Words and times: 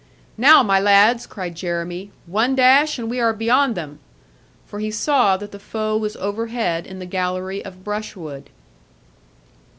'Now, 0.35 0.63
my 0.63 0.79
lads,' 0.79 1.27
cried 1.27 1.53
Jeremy, 1.53 2.09
'one 2.25 2.55
dash, 2.55 2.97
and 2.97 3.07
we 3.07 3.19
are 3.19 3.33
beyond 3.33 3.75
them!' 3.75 3.99
For 4.65 4.79
he 4.79 4.89
saw 4.89 5.37
that 5.37 5.51
the 5.51 5.59
foe 5.59 5.95
was 5.95 6.15
overhead 6.15 6.87
in 6.87 6.97
the 6.97 7.05
gallery 7.05 7.63
of 7.63 7.83
brushwood. 7.83 8.49